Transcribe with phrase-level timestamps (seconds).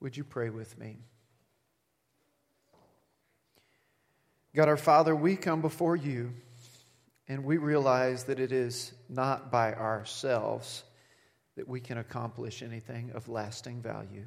[0.00, 0.98] Would you pray with me?
[4.54, 6.32] God our Father, we come before you
[7.28, 10.82] and we realize that it is not by ourselves
[11.56, 14.24] that we can accomplish anything of lasting value,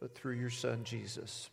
[0.00, 1.48] but through your Son, Jesus.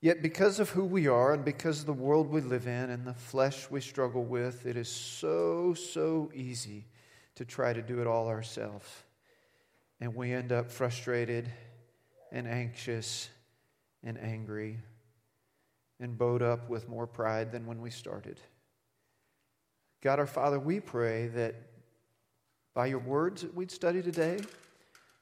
[0.00, 3.04] Yet, because of who we are and because of the world we live in and
[3.04, 6.86] the flesh we struggle with, it is so, so easy
[7.34, 8.86] to try to do it all ourselves.
[10.00, 11.50] And we end up frustrated
[12.30, 13.28] and anxious
[14.02, 14.78] and angry
[16.00, 18.40] and bowed up with more pride than when we started.
[20.00, 21.56] God our Father, we pray that
[22.74, 24.38] by your words that we'd study today,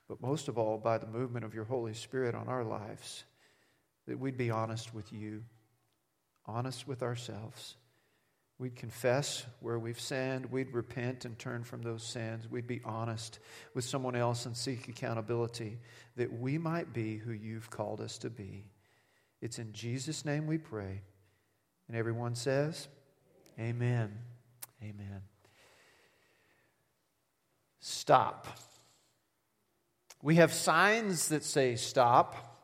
[0.09, 3.25] but most of all by the movement of your Holy Spirit on our lives,
[4.07, 5.43] that we'd be honest with you,
[6.45, 7.77] honest with ourselves.
[8.59, 10.47] We'd confess where we've sinned.
[10.47, 12.51] We'd repent and turn from those sins.
[12.51, 13.39] We'd be honest
[13.75, 15.79] with someone else and seek accountability
[16.17, 18.65] that we might be who you've called us to be.
[19.43, 21.03] It's in Jesus' name we pray.
[21.89, 22.89] And everyone says,
[23.61, 24.17] Amen.
[24.83, 25.23] Amen.
[27.81, 28.47] Stop.
[30.23, 32.59] We have signs that say stop.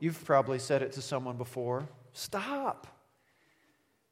[0.00, 1.86] You've probably said it to someone before.
[2.12, 2.86] Stop.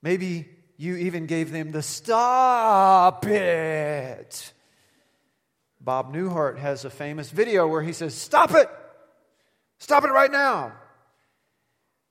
[0.03, 0.49] Maybe
[0.81, 4.53] you even gave them the stop it.
[5.79, 8.67] Bob Newhart has a famous video where he says, Stop it!
[9.79, 10.73] Stop it right now!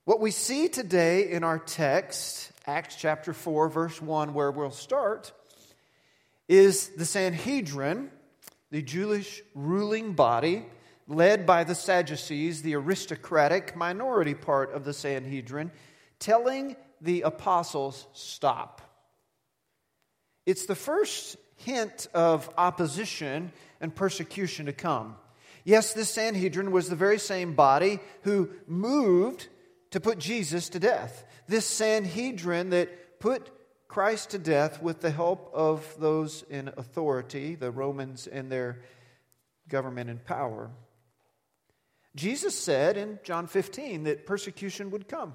[0.06, 5.31] What we see today in our text, Acts chapter 4, verse 1, where we'll start,
[6.48, 8.11] is the Sanhedrin,
[8.70, 10.64] the Jewish ruling body
[11.08, 15.72] led by the Sadducees, the aristocratic minority part of the Sanhedrin,
[16.20, 18.81] telling the apostles, Stop.
[20.45, 25.16] It's the first hint of opposition and persecution to come.
[25.64, 29.47] Yes, this Sanhedrin was the very same body who moved
[29.92, 31.25] to put Jesus to death.
[31.47, 33.52] This Sanhedrin that put
[33.88, 38.80] Christ to death with the help of those in authority, the Romans and their
[39.67, 40.70] government and power.
[42.15, 45.33] Jesus said in John 15 that persecution would come.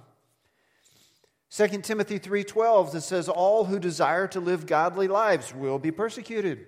[1.50, 6.66] 2 Timothy 3:12 that says all who desire to live godly lives will be persecuted.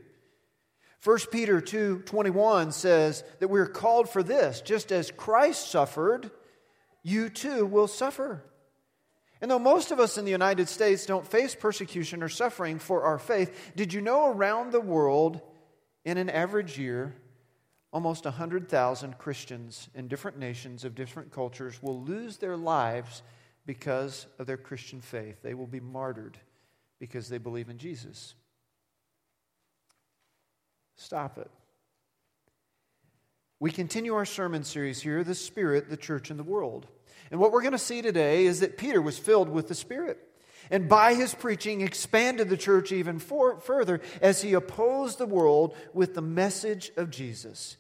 [1.03, 6.31] 1 Peter 2:21 says that we're called for this just as Christ suffered
[7.03, 8.43] you too will suffer.
[9.41, 13.03] And though most of us in the United States don't face persecution or suffering for
[13.03, 15.41] our faith, did you know around the world
[16.05, 17.15] in an average year
[17.93, 23.23] almost 100,000 Christians in different nations of different cultures will lose their lives
[23.67, 25.43] because of their Christian faith.
[25.43, 26.39] They will be martyred
[26.99, 28.35] because they believe in Jesus.
[30.97, 31.51] Stop it.
[33.59, 36.87] We continue our sermon series here, The Spirit, the Church, and the World.
[37.31, 40.19] And what we're going to see today is that Peter was filled with the Spirit.
[40.71, 45.77] And by his preaching, expanded the church even for, further as he opposed the world
[45.93, 47.77] with the message of Jesus.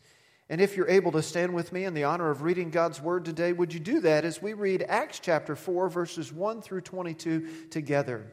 [0.48, 3.24] And if you're able to stand with me in the honor of reading God's word
[3.24, 7.68] today, would you do that as we read Acts chapter 4, verses 1 through 22
[7.70, 8.32] together?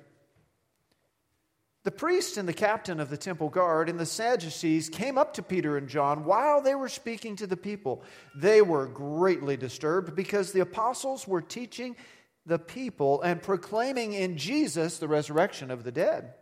[1.83, 5.43] The priest and the captain of the temple guard and the Sadducees came up to
[5.43, 8.03] Peter and John while they were speaking to the people.
[8.35, 11.97] They were greatly disturbed because the apostles were teaching
[12.45, 16.33] the people and proclaiming in Jesus the resurrection of the dead.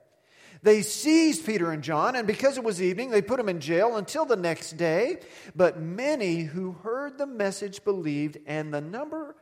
[0.63, 3.97] They seized Peter and John, and because it was evening, they put them in jail
[3.97, 5.17] until the next day.
[5.55, 9.35] But many who heard the message believed, and the number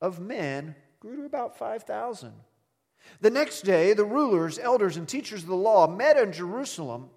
[0.00, 2.32] of men grew to about 5,000.
[3.20, 7.10] The next day, the rulers, elders, and teachers of the law met in Jerusalem.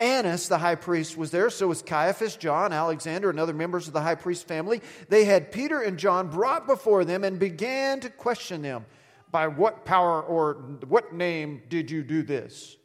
[0.00, 1.50] Annas, the high priest, was there.
[1.50, 4.80] So was Caiaphas, John, Alexander, and other members of the high priest family.
[5.08, 8.86] They had Peter and John brought before them and began to question them.
[9.30, 10.54] By what power or
[10.86, 12.76] what name did you do this?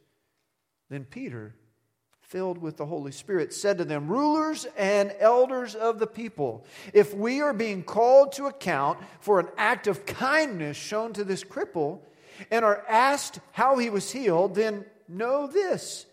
[0.90, 1.54] Then Peter,
[2.20, 7.14] filled with the Holy Spirit, said to them, Rulers and elders of the people, if
[7.14, 12.00] we are being called to account for an act of kindness shown to this cripple
[12.50, 16.06] and are asked how he was healed, then know this,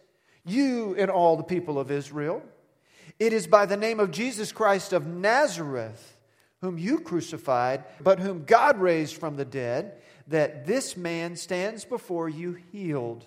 [0.45, 2.41] you and all the people of Israel.
[3.19, 6.17] It is by the name of Jesus Christ of Nazareth,
[6.61, 9.93] whom you crucified, but whom God raised from the dead,
[10.31, 13.25] that this man stands before you healed.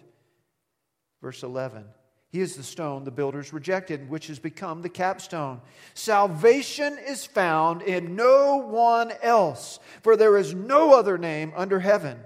[1.23, 1.85] Verse 11.
[2.29, 5.61] He is the stone the builders rejected, which has become the capstone.
[5.95, 12.19] Salvation is found in no one else, for there is no other name under heaven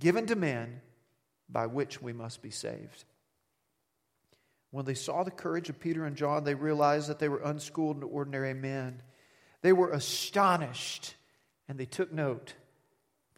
[0.00, 0.80] given to men
[1.48, 3.04] by which we must be saved.
[4.72, 7.96] When they saw the courage of Peter and John, they realized that they were unschooled
[7.96, 9.02] and ordinary men.
[9.62, 11.14] They were astonished,
[11.68, 12.54] and they took note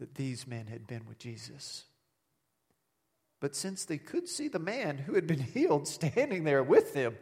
[0.02, 1.84] that these men had been with Jesus.
[3.38, 7.16] But since they could see the man who had been healed standing there with them,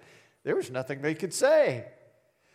[0.45, 1.85] there was nothing they could say.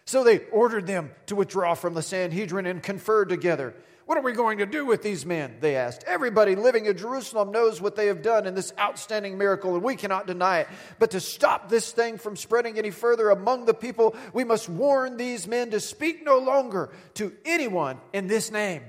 [0.06, 3.76] So they ordered them to withdraw from the Sanhedrin and conferred together.
[4.08, 5.58] What are we going to do with these men?
[5.60, 6.04] They asked.
[6.08, 9.96] Everybody living in Jerusalem knows what they have done in this outstanding miracle, and we
[9.96, 10.68] cannot deny it.
[10.98, 15.18] But to stop this thing from spreading any further among the people, we must warn
[15.18, 18.82] these men to speak no longer to anyone in this name.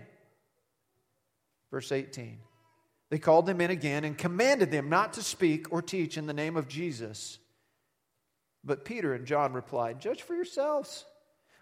[1.71, 2.39] Verse 18
[3.11, 6.33] They called them in again and commanded them not to speak or teach in the
[6.33, 7.39] name of Jesus.
[8.65, 11.05] But Peter and John replied, Judge for yourselves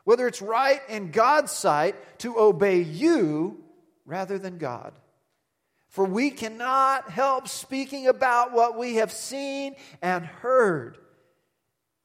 [0.04, 3.64] whether it's right in God's sight to obey you
[4.04, 4.92] rather than God.
[5.88, 10.98] For we cannot help speaking about what we have seen and heard.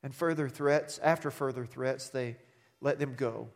[0.02, 2.38] And further threats, after further threats, they
[2.82, 3.50] let them go.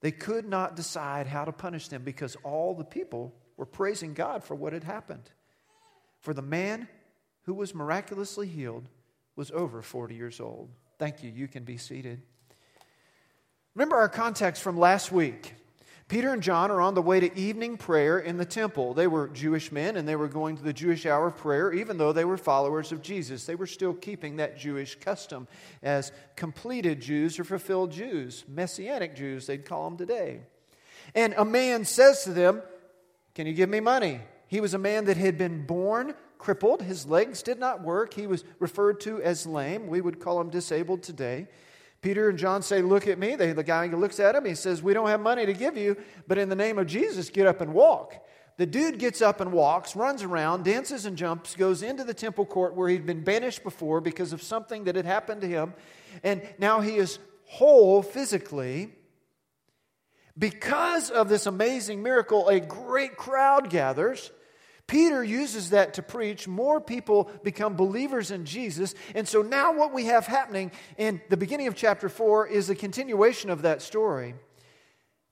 [0.00, 3.32] They could not decide how to punish them because all the people
[3.62, 5.30] were praising God for what had happened.
[6.18, 6.88] For the man
[7.42, 8.88] who was miraculously healed
[9.36, 10.68] was over 40 years old.
[10.98, 11.30] Thank you.
[11.30, 12.22] You can be seated.
[13.76, 15.54] Remember our context from last week.
[16.08, 18.94] Peter and John are on the way to evening prayer in the temple.
[18.94, 21.98] They were Jewish men and they were going to the Jewish hour of prayer, even
[21.98, 23.46] though they were followers of Jesus.
[23.46, 25.46] They were still keeping that Jewish custom
[25.84, 30.40] as completed Jews or fulfilled Jews, Messianic Jews, they'd call them today.
[31.14, 32.62] And a man says to them,
[33.34, 34.20] Can you give me money?
[34.46, 36.82] He was a man that had been born crippled.
[36.82, 38.12] His legs did not work.
[38.12, 39.86] He was referred to as lame.
[39.86, 41.46] We would call him disabled today.
[42.02, 43.36] Peter and John say, Look at me.
[43.36, 44.44] They, the guy looks at him.
[44.44, 45.96] He says, We don't have money to give you,
[46.26, 48.14] but in the name of Jesus, get up and walk.
[48.58, 52.44] The dude gets up and walks, runs around, dances and jumps, goes into the temple
[52.44, 55.72] court where he'd been banished before because of something that had happened to him.
[56.22, 58.92] And now he is whole physically.
[60.38, 64.30] Because of this amazing miracle, a great crowd gathers.
[64.86, 66.48] Peter uses that to preach.
[66.48, 68.94] More people become believers in Jesus.
[69.14, 72.74] And so now, what we have happening in the beginning of chapter 4 is a
[72.74, 74.34] continuation of that story.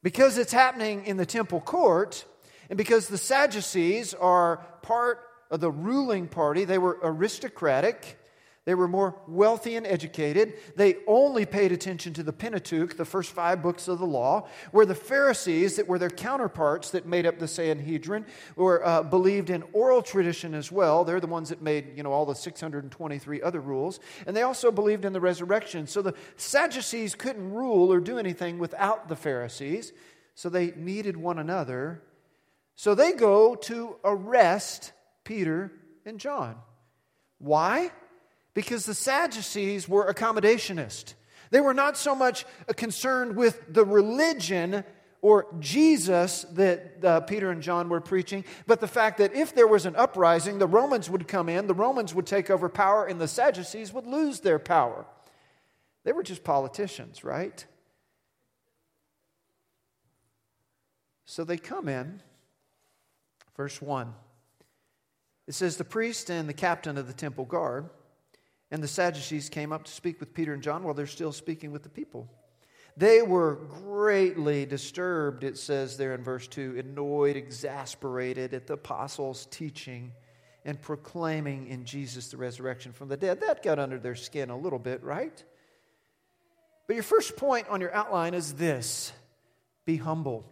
[0.03, 2.25] Because it's happening in the temple court,
[2.69, 5.21] and because the Sadducees are part
[5.51, 8.20] of the ruling party, they were aristocratic.
[8.67, 10.53] They were more wealthy and educated.
[10.77, 14.85] They only paid attention to the Pentateuch, the first five books of the law, where
[14.85, 18.27] the Pharisees, that were their counterparts that made up the Sanhedrin,
[18.57, 21.05] were uh, believed in oral tradition as well.
[21.05, 24.71] They're the ones that made you know all the 623 other rules, and they also
[24.71, 25.87] believed in the resurrection.
[25.87, 29.95] So the Sadducees couldn't rule or do anything without the Pharisees,
[30.35, 32.03] so they needed one another.
[32.77, 34.93] So they go to arrest
[35.25, 35.73] Peter
[36.05, 36.57] and John.
[37.39, 37.91] Why?
[38.55, 41.15] Because the Sadducees were accommodationist.
[41.51, 42.45] They were not so much
[42.77, 44.85] concerned with the religion
[45.23, 49.67] or Jesus that uh, Peter and John were preaching, but the fact that if there
[49.67, 53.21] was an uprising, the Romans would come in, the Romans would take over power, and
[53.21, 55.05] the Sadducees would lose their power.
[56.05, 57.65] They were just politicians, right?
[61.27, 62.23] So they come in.
[63.57, 64.15] Verse 1.
[65.47, 67.91] It says, The priest and the captain of the temple guard
[68.71, 71.73] and the Sadducees came up to speak with Peter and John while they're still speaking
[71.73, 72.29] with the people.
[72.97, 79.47] They were greatly disturbed, it says there in verse 2, annoyed, exasperated at the apostles'
[79.51, 80.13] teaching
[80.65, 83.41] and proclaiming in Jesus the resurrection from the dead.
[83.41, 85.43] That got under their skin a little bit, right?
[86.87, 89.13] But your first point on your outline is this
[89.85, 90.45] be humble.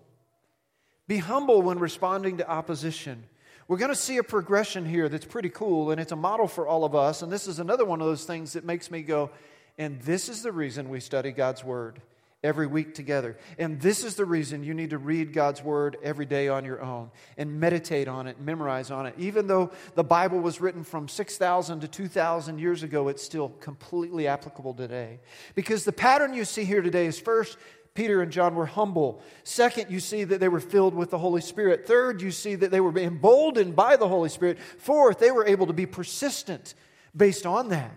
[1.07, 3.25] Be humble when responding to opposition.
[3.69, 6.67] We're going to see a progression here that's pretty cool, and it's a model for
[6.67, 7.21] all of us.
[7.21, 9.31] And this is another one of those things that makes me go,
[9.77, 12.01] and this is the reason we study God's Word
[12.43, 13.37] every week together.
[13.59, 16.81] And this is the reason you need to read God's Word every day on your
[16.81, 19.15] own and meditate on it, memorize on it.
[19.19, 24.29] Even though the Bible was written from 6,000 to 2,000 years ago, it's still completely
[24.29, 25.21] applicable today.
[25.55, 27.59] Because the pattern you see here today is first,
[27.99, 29.21] Peter and John were humble.
[29.43, 31.85] Second, you see that they were filled with the Holy Spirit.
[31.85, 34.61] Third, you see that they were emboldened by the Holy Spirit.
[34.61, 36.75] Fourth, they were able to be persistent
[37.17, 37.91] based on that.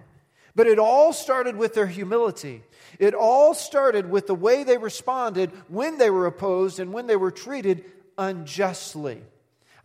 [0.56, 2.64] But it all started with their humility.
[2.98, 7.16] It all started with the way they responded when they were opposed and when they
[7.16, 7.86] were treated
[8.18, 9.22] unjustly.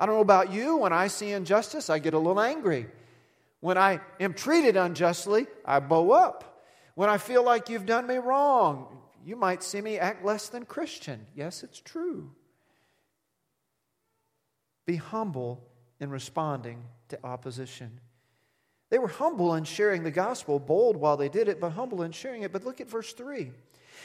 [0.01, 2.87] I don't know about you, when I see injustice, I get a little angry.
[3.61, 6.65] When I am treated unjustly, I bow up.
[6.95, 10.65] When I feel like you've done me wrong, you might see me act less than
[10.65, 11.27] Christian.
[11.35, 12.31] Yes, it's true.
[14.87, 15.65] Be humble
[15.99, 17.99] in responding to opposition.
[18.89, 22.13] They were humble in sharing the gospel, bold while they did it, but humble in
[22.13, 22.53] sharing it.
[22.53, 23.51] But look at verse 3.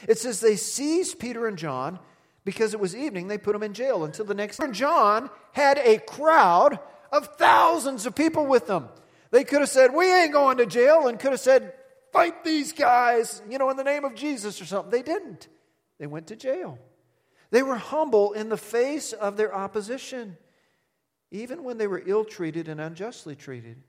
[0.08, 2.00] It says, They seized Peter and John
[2.44, 4.72] because it was evening, they put them in jail until the next day.
[4.72, 6.80] John had a crowd
[7.12, 8.88] of thousands of people with them.
[9.30, 11.74] They could have said, We ain't going to jail, and could have said,
[12.12, 14.90] Fight these guys, you know, in the name of Jesus or something.
[14.90, 15.48] They didn't.
[15.98, 16.78] They went to jail.
[17.50, 20.36] They were humble in the face of their opposition,
[21.30, 23.82] even when they were ill treated and unjustly treated.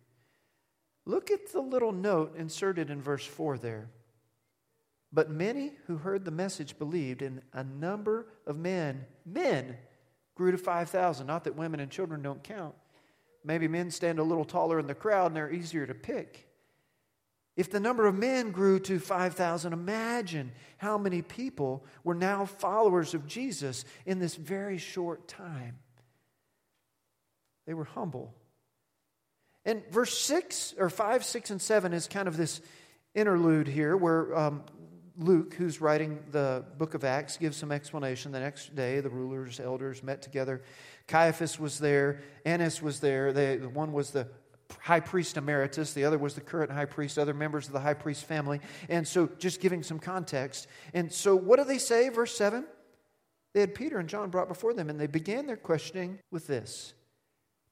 [1.06, 3.90] Look at the little note inserted in verse 4 there.
[5.12, 9.78] But many who heard the message believed, and a number of men, men,
[10.36, 11.28] grew to 5,000.
[11.28, 12.74] Not that women and children don't count.
[13.44, 16.48] Maybe men stand a little taller in the crowd and they're easier to pick.
[17.56, 23.14] If the number of men grew to 5,000, imagine how many people were now followers
[23.14, 25.78] of Jesus in this very short time.
[27.68, 28.34] They were humble.
[29.66, 32.60] And verse 6, or 5, 6, and 7 is kind of this
[33.14, 34.64] interlude here where um,
[35.18, 38.32] Luke, who's writing the book of Acts, gives some explanation.
[38.32, 40.64] The next day, the rulers, elders met together.
[41.08, 43.32] Caiaphas was there, Annas was there.
[43.32, 44.28] They, one was the
[44.82, 47.94] high priest emeritus, the other was the current high priest, other members of the high
[47.94, 48.62] priest family.
[48.90, 50.68] And so, just giving some context.
[50.94, 52.66] And so, what do they say, verse 7?
[53.54, 56.94] They had Peter and John brought before them, and they began their questioning with this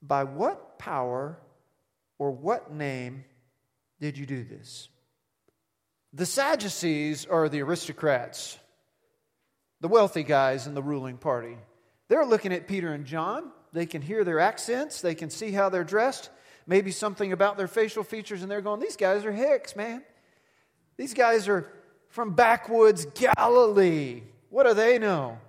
[0.01, 1.38] By what power
[2.20, 3.25] or what name
[4.00, 4.89] did you do this?
[6.13, 8.60] The Sadducees are the aristocrats,
[9.79, 11.58] the wealthy guys in the ruling party.
[12.10, 13.51] They're looking at Peter and John.
[13.72, 16.29] They can hear their accents, they can see how they're dressed,
[16.68, 20.03] maybe something about their facial features, and they're going, These guys are hicks, man.
[20.98, 21.72] These guys are
[22.10, 24.24] from backwoods Galilee.
[24.50, 25.39] What do they know?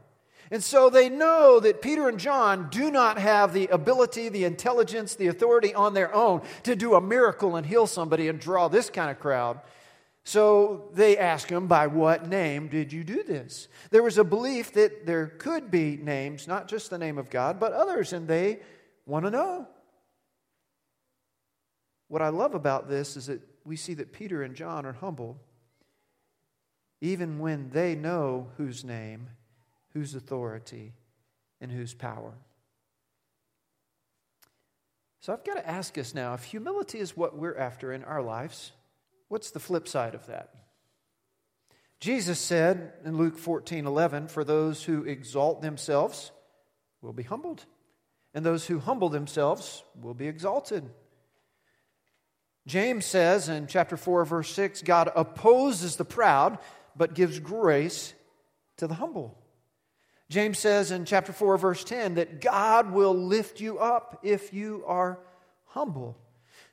[0.50, 5.14] And so they know that Peter and John do not have the ability, the intelligence,
[5.14, 8.90] the authority on their own to do a miracle and heal somebody and draw this
[8.90, 9.61] kind of crowd.
[10.25, 13.69] So they ask him, By what name did you do this?
[13.90, 17.59] There was a belief that there could be names, not just the name of God,
[17.59, 18.61] but others, and they
[19.07, 19.66] want to know.
[22.12, 25.40] What I love about this is that we see that Peter and John are humble,
[27.00, 29.31] even when they know whose name,
[29.95, 30.92] whose authority,
[31.59, 32.35] and whose power.
[35.21, 38.21] So I've got to ask us now if humility is what we're after in our
[38.21, 38.73] lives
[39.28, 40.50] What's the flip side of that?
[42.00, 46.33] Jesus said in Luke 14 11, For those who exalt themselves
[47.00, 47.64] will be humbled,
[48.35, 50.90] and those who humble themselves will be exalted.
[52.66, 56.59] James says in chapter 4, verse 6, God opposes the proud,
[56.97, 58.14] but gives grace
[58.76, 59.37] to the humble.
[60.31, 64.85] James says in chapter 4, verse 10, that God will lift you up if you
[64.87, 65.19] are
[65.66, 66.16] humble.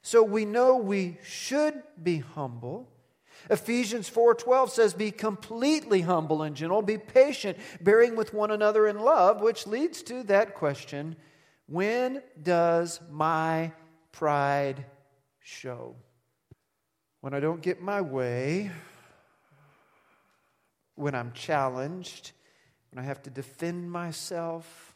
[0.02, 2.90] So we know we should be humble.
[3.50, 9.00] Ephesians 4:12 says be completely humble and gentle, be patient, bearing with one another in
[9.00, 11.16] love, which leads to that question,
[11.68, 13.72] when does my
[14.12, 14.86] pride
[15.50, 15.96] show?
[17.22, 18.72] When I don't get my way,
[20.96, 22.32] when I'm challenged,
[22.92, 24.96] when I have to defend myself,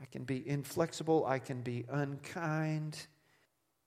[0.00, 3.06] I can be inflexible, I can be unkind.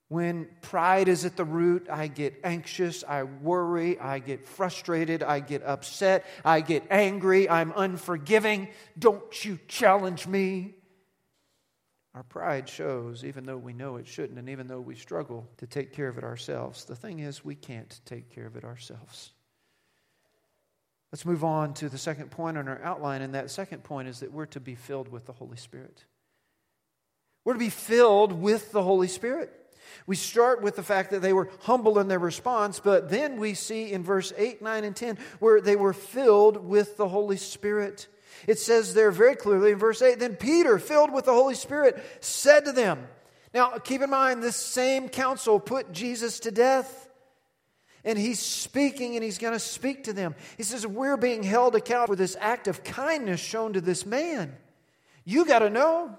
[0.07, 5.39] When pride is at the root, I get anxious, I worry, I get frustrated, I
[5.39, 8.69] get upset, I get angry, I'm unforgiving.
[8.97, 10.78] Don't you challenge me.
[12.15, 15.67] Our pride shows, even though we know it shouldn't, and even though we struggle to
[15.67, 16.85] take care of it ourselves.
[16.85, 19.31] The thing is, we can't take care of it ourselves.
[21.11, 24.19] Let's move on to the second point on our outline, and that second point is
[24.19, 26.03] that we're to be filled with the Holy Spirit.
[27.45, 29.55] We're to be filled with the Holy Spirit.
[30.05, 33.53] We start with the fact that they were humble in their response, but then we
[33.53, 38.07] see in verse 8, 9, and 10 where they were filled with the Holy Spirit.
[38.47, 42.03] It says there very clearly in verse 8 Then Peter, filled with the Holy Spirit,
[42.21, 43.07] said to them,
[43.53, 47.07] Now keep in mind, this same council put Jesus to death.
[48.05, 50.35] And he's speaking and he's going to speak to them.
[50.57, 54.55] He says, We're being held accountable for this act of kindness shown to this man.
[55.25, 56.17] You got to know.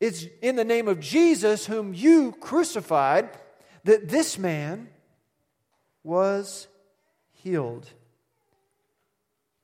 [0.00, 3.30] It's in the name of Jesus, whom you crucified,
[3.84, 4.88] that this man
[6.02, 6.68] was
[7.32, 7.86] healed.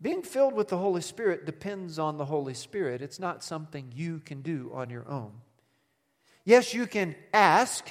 [0.01, 3.01] Being filled with the Holy Spirit depends on the Holy Spirit.
[3.01, 5.33] It's not something you can do on your own.
[6.45, 7.91] Yes, you can ask,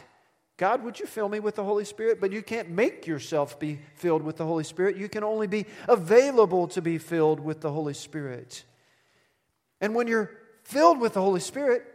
[0.57, 2.21] God, would you fill me with the Holy Spirit?
[2.21, 4.97] But you can't make yourself be filled with the Holy Spirit.
[4.97, 8.63] You can only be available to be filled with the Holy Spirit.
[9.81, 10.31] And when you're
[10.63, 11.85] filled with the Holy Spirit,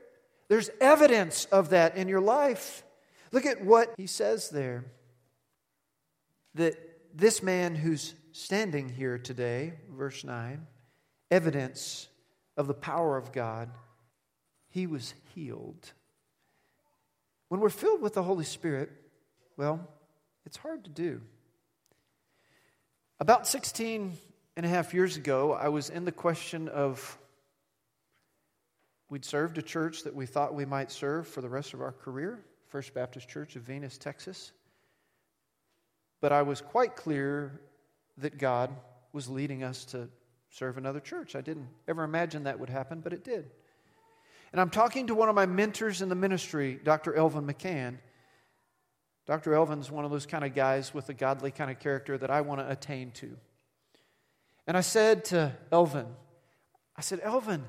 [0.48, 2.82] there's evidence of that in your life.
[3.30, 4.84] Look at what he says there.
[6.56, 6.74] That
[7.14, 10.66] this man who's standing here today, verse 9,
[11.30, 12.08] evidence
[12.56, 13.70] of the power of God,
[14.68, 15.92] he was healed.
[17.48, 18.90] When we're filled with the Holy Spirit,
[19.56, 19.88] well,
[20.46, 21.20] it's hard to do.
[23.18, 24.16] About 16
[24.56, 27.18] and a half years ago, I was in the question of
[29.10, 31.92] we'd served a church that we thought we might serve for the rest of our
[31.92, 34.52] career, First Baptist Church of Venus, Texas.
[36.20, 37.60] But I was quite clear
[38.20, 38.70] that God
[39.12, 40.08] was leading us to
[40.50, 41.36] serve another church.
[41.36, 43.50] I didn't ever imagine that would happen, but it did.
[44.52, 47.14] And I'm talking to one of my mentors in the ministry, Dr.
[47.14, 47.98] Elvin McCann.
[49.26, 49.54] Dr.
[49.54, 52.40] Elvin's one of those kind of guys with a godly kind of character that I
[52.40, 53.36] want to attain to.
[54.66, 56.06] And I said to Elvin,
[56.96, 57.64] I said, Elvin,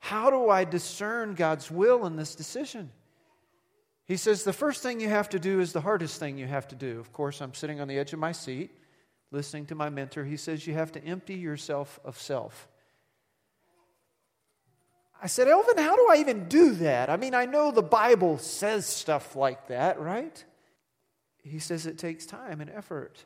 [0.00, 2.90] how do I discern God's will in this decision?
[4.06, 6.66] He says, the first thing you have to do is the hardest thing you have
[6.68, 6.98] to do.
[6.98, 8.70] Of course, I'm sitting on the edge of my seat
[9.30, 10.24] listening to my mentor.
[10.24, 12.68] He says, you have to empty yourself of self.
[15.20, 17.10] I said, Elvin, how do I even do that?
[17.10, 20.44] I mean, I know the Bible says stuff like that, right?
[21.42, 23.24] He says it takes time and effort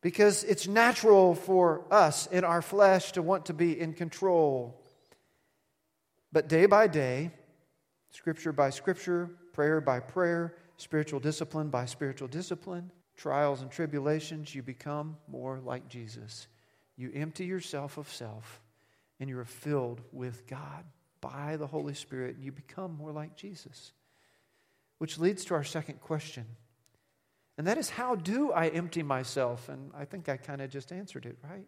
[0.00, 4.80] because it's natural for us in our flesh to want to be in control.
[6.30, 7.32] But day by day,
[8.10, 14.62] scripture by scripture, prayer by prayer, spiritual discipline by spiritual discipline, trials and tribulations, you
[14.62, 16.46] become more like Jesus.
[16.96, 18.62] You empty yourself of self
[19.20, 20.84] and you are filled with God
[21.20, 23.92] by the Holy Spirit, and you become more like Jesus.
[24.98, 26.44] Which leads to our second question.
[27.56, 29.68] And that is, how do I empty myself?
[29.68, 31.66] And I think I kind of just answered it, right?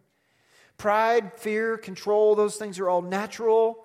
[0.77, 3.83] Pride, fear, control, those things are all natural.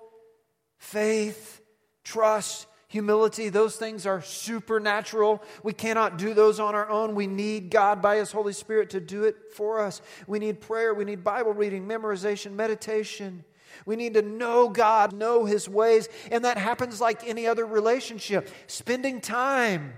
[0.77, 1.61] Faith,
[2.05, 5.43] trust, humility, those things are supernatural.
[5.63, 7.15] We cannot do those on our own.
[7.15, 10.01] We need God by His Holy Spirit to do it for us.
[10.25, 13.43] We need prayer, we need Bible reading, memorization, meditation.
[13.85, 18.49] We need to know God, know His ways, and that happens like any other relationship.
[18.65, 19.93] Spending time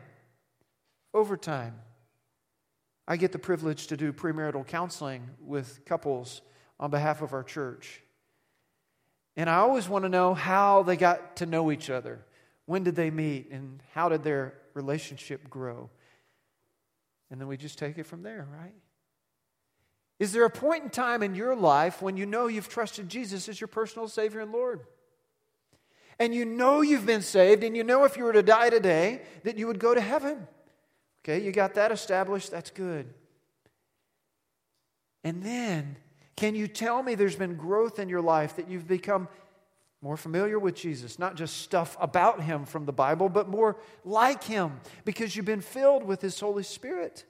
[1.13, 1.76] over time.
[3.08, 6.42] I get the privilege to do premarital counseling with couples
[6.80, 8.02] on behalf of our church.
[9.36, 12.26] And I always want to know how they got to know each other.
[12.70, 13.50] When did they meet?
[13.50, 15.90] And how did their relationship grow?
[17.32, 18.76] And then we just take it from there, right?
[20.20, 23.50] Is there a point in time in your life when you know you've trusted Jesus
[23.50, 24.82] as your personal Savior and Lord?
[26.20, 29.24] And you know you've been saved, and you know if you were to die today
[29.46, 30.48] that you would go to heaven.
[31.24, 33.12] Okay, you got that established, that's good.
[35.24, 35.98] And then,
[36.36, 39.28] can you tell me there's been growth in your life that you've become
[40.02, 41.20] more familiar with Jesus?
[41.20, 45.62] Not just stuff about Him from the Bible, but more like Him because you've been
[45.62, 47.26] filled with His Holy Spirit.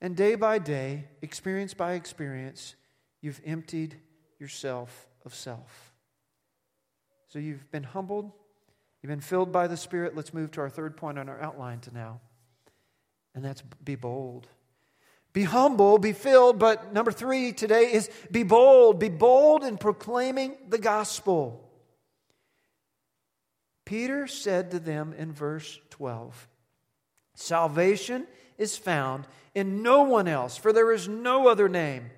[0.00, 2.74] And day by day, experience by experience,
[3.20, 3.96] you've emptied
[4.38, 5.92] yourself of self.
[7.28, 8.32] So you've been humbled,
[9.02, 10.16] you've been filled by the Spirit.
[10.16, 12.20] Let's move to our third point on our outline to now,
[13.34, 14.48] and that's be bold.
[15.32, 18.98] Be humble, be filled, but number three today is be bold.
[18.98, 21.64] Be bold in proclaiming the gospel.
[23.84, 26.48] Peter said to them in verse 12
[27.34, 32.10] Salvation is found in no one else, for there is no other name.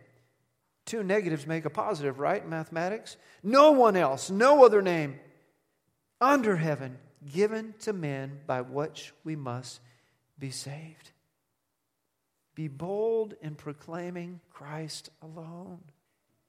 [0.87, 2.49] Two negatives make a positive, right?
[2.49, 3.17] Mathematics.
[3.43, 5.21] No one else, no other name
[6.21, 6.99] under heaven
[7.33, 9.81] given to men by which we must
[10.39, 11.13] be saved.
[12.55, 15.81] Be bold in proclaiming Christ alone.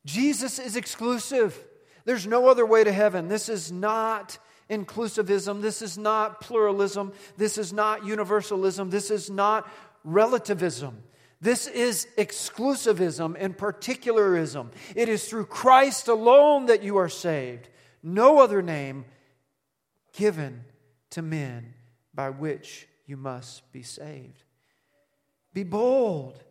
[0.06, 1.58] Jesus is exclusive.
[2.06, 3.28] There's no other way to heaven.
[3.28, 4.38] This is not
[4.70, 5.62] inclusivism.
[5.62, 7.14] This is not pluralism.
[7.38, 8.90] This is not universalism.
[8.90, 9.70] This is not
[10.04, 11.04] relativism.
[11.40, 14.72] This is exclusivism and particularism.
[14.96, 17.70] It is through Christ alone that you are saved.
[18.04, 19.06] No other name
[20.14, 20.66] given
[21.12, 21.74] to men
[22.14, 24.44] by which you must be saved.
[25.54, 26.42] Be bold.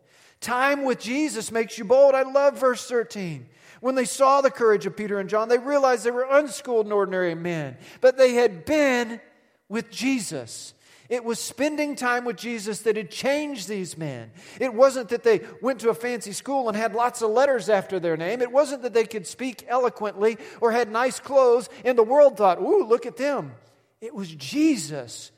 [0.41, 2.15] Time with Jesus makes you bold.
[2.15, 3.47] I love verse 13.
[3.81, 6.93] When they saw the courage of Peter and John, they realized they were unschooled and
[6.93, 9.21] ordinary men, but they had been
[9.69, 10.75] with Jesus.
[11.11, 14.31] It was spending time with Jesus that had changed these men.
[14.61, 17.99] It wasn't that they went to a fancy school and had lots of letters after
[17.99, 18.41] their name.
[18.41, 22.61] It wasn't that they could speak eloquently or had nice clothes and the world thought,
[22.61, 23.53] ooh, look at them.
[24.01, 25.33] It was Jesus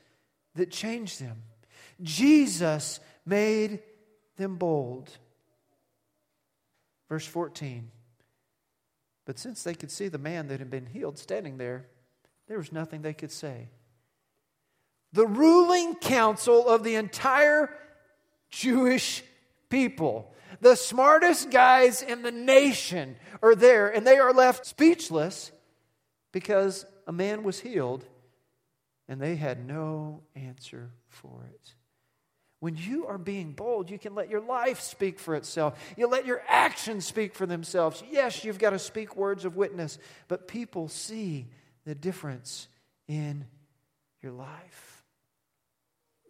[0.56, 1.42] that changed them.
[2.02, 3.80] Jesus made
[4.36, 5.10] them bold.
[7.08, 7.90] Verse 14.
[9.24, 11.86] But since they could see the man that had been healed standing there,
[12.48, 13.68] there was nothing they could say.
[15.12, 17.70] the ruling council of the entire
[18.50, 19.22] Jewish
[19.68, 20.34] people.
[20.60, 25.52] The smartest guys in the nation are there, and they are left speechless
[26.32, 28.04] because a man was healed
[29.08, 31.74] and they had no answer for it.
[32.62, 35.76] When you are being bold, you can let your life speak for itself.
[35.96, 38.04] You let your actions speak for themselves.
[38.08, 39.98] Yes, you've got to speak words of witness,
[40.28, 41.48] but people see
[41.84, 42.68] the difference
[43.08, 43.46] in
[44.22, 45.02] your life.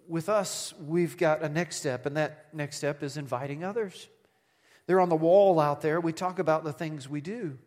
[0.08, 4.08] With us, we've got a next step, and that next step is inviting others.
[4.86, 6.00] They're on the wall out there.
[6.00, 7.58] We talk about the things we do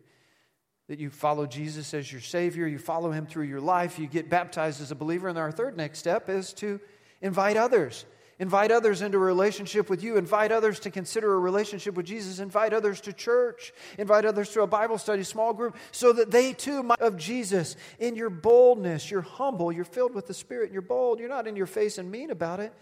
[0.88, 4.28] that you follow Jesus as your Savior, you follow Him through your life, you get
[4.28, 5.28] baptized as a believer.
[5.28, 6.80] And our third next step is to
[7.22, 8.04] invite others.
[8.38, 10.18] Invite others into a relationship with you.
[10.18, 12.38] Invite others to consider a relationship with Jesus.
[12.38, 13.72] Invite others to church.
[13.98, 17.76] Invite others to a Bible study, small group, so that they too might of Jesus.
[17.98, 21.18] In your boldness, you're humble, you're filled with the Spirit, you're bold.
[21.18, 22.74] You're not in your face and mean about it,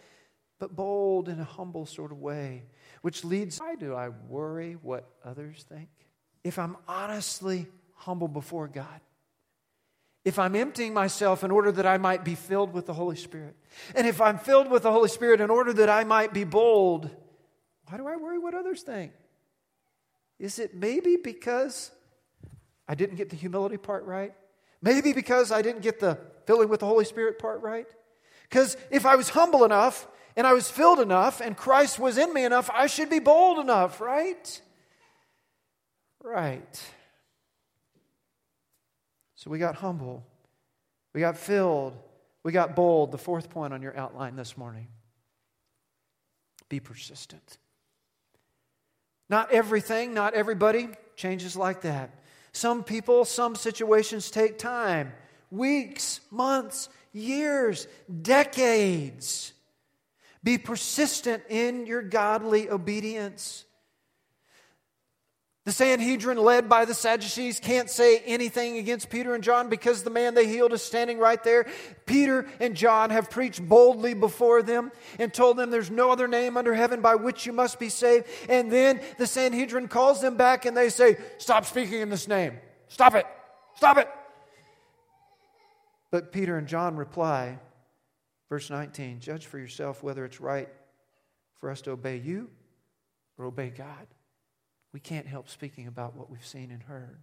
[0.59, 2.65] but bold in a humble sort of way,
[3.03, 3.61] which leads.
[3.61, 5.89] Why do I worry what others think?
[6.43, 9.01] If I'm honestly humble before God,
[10.25, 13.57] if I'm emptying myself in order that I might be filled with the Holy Spirit,
[13.95, 17.11] and if I'm filled with the Holy Spirit in order that I might be bold,
[17.89, 19.13] why do I worry what others think?
[20.39, 21.91] Is it maybe because
[22.89, 24.33] I didn't get the humility part right?
[24.83, 27.87] Maybe because I didn't get the filling with the Holy Spirit part right?
[28.49, 30.07] Because if I was humble enough
[30.37, 33.59] and I was filled enough and Christ was in me enough, I should be bold
[33.59, 34.61] enough, right?
[36.23, 36.83] Right.
[39.45, 40.25] So we got humble,
[41.13, 41.95] we got filled,
[42.45, 43.13] we got bold.
[43.13, 44.89] The fourth point on your outline this morning
[46.71, 47.59] be persistent.
[49.29, 52.19] Not everything, not everybody changes like that.
[52.53, 55.13] Some people, some situations take time
[55.51, 57.87] weeks, months, years,
[58.23, 59.53] decades.
[60.43, 63.67] Be persistent in your godly obedience.
[65.65, 70.11] The Sanhedrin, led by the Sadducees, can't say anything against Peter and John because the
[70.11, 71.67] man they healed is standing right there.
[72.05, 76.59] Peter and John have preached boldly before them and told them there's no other name
[76.59, 78.27] under heaven by which you must be saved.
[78.51, 82.59] And then the Sanhedrin calls them back and they say, Stop speaking in this name.
[82.89, 83.27] Stop it.
[83.77, 84.09] Stop it.
[86.11, 87.59] But Peter and John reply,
[88.51, 90.69] verse 19 Judge for yourself whether it's right
[91.59, 92.51] for us to obey you
[93.39, 94.07] or obey God
[94.95, 97.19] we can't help speaking about what we've seen and heard.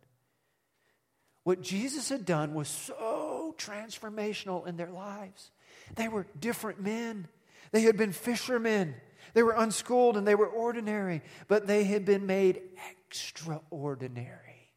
[1.43, 5.51] What Jesus had done was so transformational in their lives.
[5.95, 7.29] They were different men.
[7.71, 8.93] They had been fishermen.
[9.33, 12.61] They were unschooled and they were ordinary, but they had been made
[13.07, 14.69] extraordinary.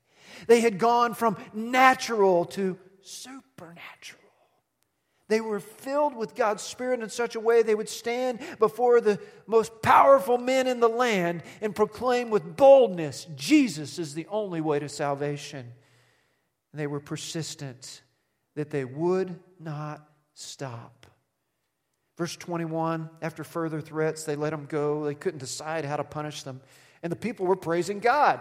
[0.46, 4.23] They had gone from natural to supernatural.
[5.28, 9.18] They were filled with God's Spirit in such a way they would stand before the
[9.46, 14.78] most powerful men in the land and proclaim with boldness Jesus is the only way
[14.78, 15.72] to salvation.
[16.72, 18.02] And they were persistent
[18.54, 21.06] that they would not stop.
[22.18, 25.04] Verse 21 after further threats, they let them go.
[25.04, 26.60] They couldn't decide how to punish them.
[27.02, 28.40] And the people were praising God.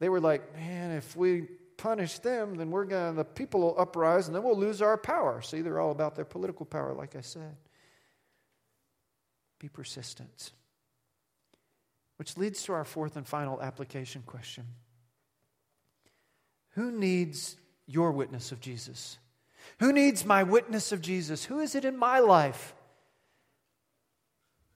[0.00, 1.46] They were like, man, if we
[1.82, 4.96] punish them, then we're going to, the people will uprise and then we'll lose our
[4.96, 5.42] power.
[5.42, 7.56] See, they're all about their political power, like I said.
[9.58, 10.52] Be persistent.
[12.18, 14.64] Which leads to our fourth and final application question
[16.70, 19.18] Who needs your witness of Jesus?
[19.80, 21.44] Who needs my witness of Jesus?
[21.44, 22.74] Who is it in my life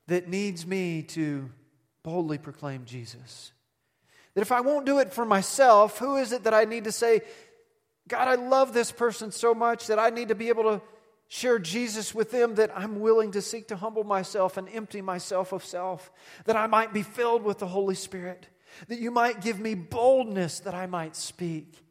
[0.09, 1.51] that needs me to
[2.03, 3.53] boldly proclaim Jesus?
[4.37, 6.93] That if I won't do it for myself, who is it that I need to
[6.93, 7.23] say,
[8.07, 10.83] God, I love this person so much that I need to be able to
[11.29, 15.53] share Jesus with them, that I'm willing to seek to humble myself and empty myself
[15.53, 16.13] of self,
[16.45, 18.47] that I might be filled with the Holy Spirit,
[18.89, 21.83] that you might give me boldness that I might speak,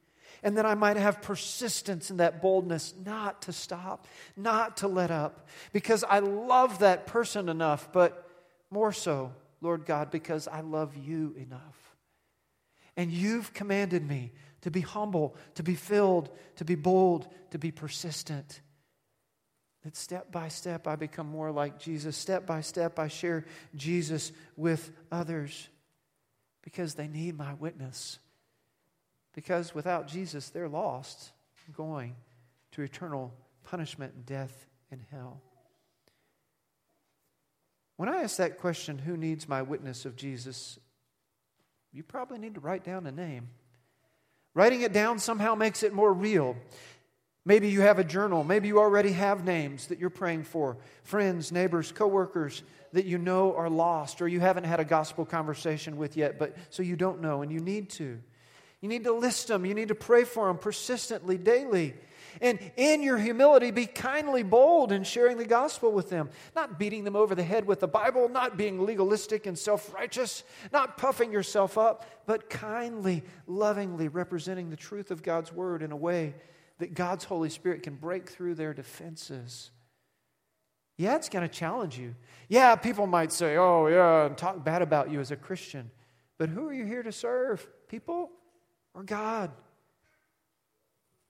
[0.44, 4.06] and that I might have persistence in that boldness, not to stop,
[4.38, 8.30] not to let up, because I love that person enough, but
[8.70, 11.85] more so, Lord God, because I love you enough.
[12.98, 14.32] And you've commanded me
[14.62, 18.62] to be humble, to be filled, to be bold, to be persistent.
[19.84, 22.18] That step by step I become more like Jesus.
[22.18, 25.70] Step by step I share Jesus with others
[26.64, 28.18] because they need my witness.
[29.34, 31.32] Because without Jesus, they're lost,
[31.74, 32.16] going
[32.72, 35.42] to eternal punishment death and hell.
[37.98, 40.80] When I ask that question, who needs my witness of Jesus?
[41.96, 43.48] You probably need to write down a name.
[44.54, 46.58] Writing it down somehow makes it more real.
[47.46, 48.44] Maybe you have a journal.
[48.44, 53.56] Maybe you already have names that you're praying for friends, neighbors, coworkers that you know
[53.56, 57.22] are lost or you haven't had a gospel conversation with yet, but so you don't
[57.22, 58.20] know and you need to.
[58.82, 59.66] You need to list them.
[59.66, 61.94] You need to pray for them persistently, daily.
[62.42, 67.04] And in your humility, be kindly bold in sharing the gospel with them, not beating
[67.04, 71.32] them over the head with the Bible, not being legalistic and self righteous, not puffing
[71.32, 76.36] yourself up, but kindly, lovingly representing the truth of God's word in a way
[76.80, 79.72] that God's Holy Spirit can break through their defenses.
[80.98, 82.16] Yeah, it's going to challenge you.
[82.48, 85.92] Yeah, people might say, oh, yeah, and talk bad about you as a Christian.
[86.38, 87.68] But who are you here to serve?
[87.88, 88.30] People
[88.94, 89.52] or God?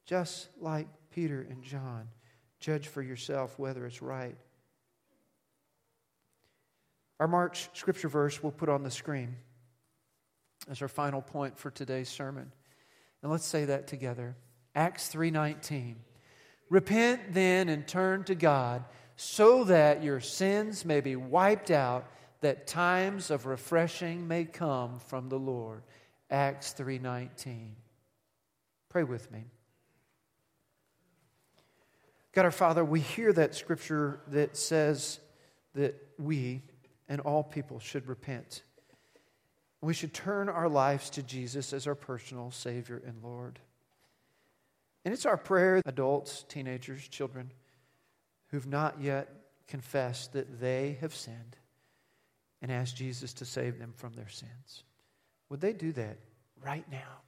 [0.06, 2.08] Just like Peter and John,
[2.60, 4.36] judge for yourself whether it's right.
[7.20, 9.36] Our March scripture verse we'll put on the screen
[10.70, 12.52] as our final point for today's sermon.
[13.24, 14.36] And let's say that together.
[14.76, 15.96] Acts 3:19.
[16.70, 18.84] Repent then and turn to God
[19.16, 25.30] so that your sins may be wiped out that times of refreshing may come from
[25.30, 25.84] the Lord.
[26.30, 27.76] Acts 3:19.
[28.90, 29.46] Pray with me.
[32.36, 35.22] God our Father, we hear that scripture that says
[35.74, 36.62] that we
[37.08, 38.62] and all people should repent.
[39.80, 43.60] We should turn our lives to Jesus as our personal Savior and Lord.
[45.06, 47.54] And it's our prayer, adults, teenagers, children,
[48.48, 49.30] who've not yet
[49.70, 51.56] confessed that they have sinned
[52.62, 54.84] and asked Jesus to save them from their sins.
[55.48, 56.18] Would they do that
[56.62, 57.22] right now?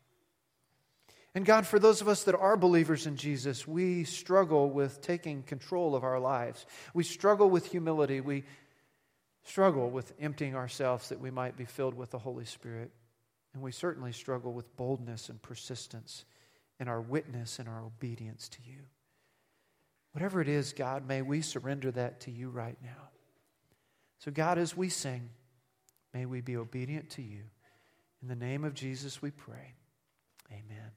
[1.35, 5.43] And God, for those of us that are believers in Jesus, we struggle with taking
[5.43, 6.65] control of our lives.
[6.93, 8.21] We struggle with humility.
[8.21, 8.43] We
[9.43, 12.91] struggle with emptying ourselves that we might be filled with the Holy Spirit.
[13.53, 16.25] And we certainly struggle with boldness and persistence
[16.79, 18.79] in our witness and our obedience to you.
[20.11, 23.09] Whatever it is, God, may we surrender that to you right now.
[24.19, 25.29] So, God, as we sing,
[26.13, 27.43] may we be obedient to you.
[28.21, 29.75] In the name of Jesus, we pray.
[30.51, 30.91] Amen.